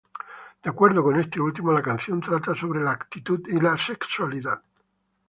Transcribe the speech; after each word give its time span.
De 0.63 0.67
acuerdo 0.67 1.03
con 1.03 1.19
este 1.19 1.39
último, 1.39 1.71
la 1.71 1.83
canción 1.83 2.21
trata 2.21 2.55
sobre 2.55 2.81
la 2.83 2.89
actitud 2.89 3.39
y 3.47 3.59
la 3.59 3.77
sexualidad. 3.77 4.63